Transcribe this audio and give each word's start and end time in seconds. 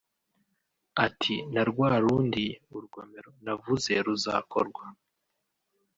Ati 1.05 1.35
“Na 1.53 1.61
rwa 1.69 1.89
rundi 2.03 2.45
(urugomero) 2.75 3.29
navuze 3.43 3.91
ruzakorwa 4.05 4.83